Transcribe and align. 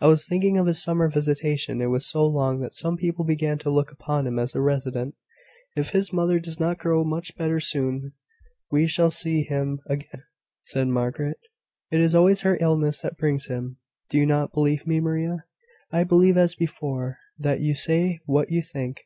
I 0.00 0.08
was 0.08 0.26
thinking 0.26 0.58
of 0.58 0.66
his 0.66 0.82
summer 0.82 1.06
visitation. 1.08 1.80
It 1.80 1.86
was 1.86 2.04
so 2.04 2.26
long, 2.26 2.58
that 2.62 2.74
some 2.74 2.96
people 2.96 3.24
began 3.24 3.58
to 3.58 3.70
look 3.70 3.92
upon 3.92 4.26
him 4.26 4.36
as 4.36 4.52
a 4.56 4.60
resident." 4.60 5.14
"If 5.76 5.90
his 5.90 6.12
mother 6.12 6.40
does 6.40 6.58
not 6.58 6.78
grow 6.80 7.04
much 7.04 7.36
better 7.36 7.60
soon, 7.60 8.12
we 8.72 8.88
shall 8.88 9.12
see 9.12 9.42
him 9.42 9.78
again," 9.86 10.24
said 10.62 10.88
Margaret. 10.88 11.38
"It 11.92 12.00
is 12.00 12.12
always 12.12 12.40
her 12.40 12.58
illness 12.60 13.02
that 13.02 13.18
brings 13.18 13.46
him. 13.46 13.76
Do 14.10 14.18
you 14.18 14.26
not 14.26 14.52
believe 14.52 14.84
me, 14.84 14.98
Maria?" 14.98 15.44
"I 15.92 16.02
believe, 16.02 16.36
as 16.36 16.56
before, 16.56 17.18
that 17.38 17.60
you 17.60 17.76
say 17.76 18.18
what 18.26 18.50
you 18.50 18.62
think. 18.62 19.02